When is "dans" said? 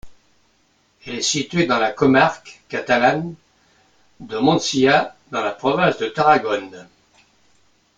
1.67-1.77, 5.29-5.43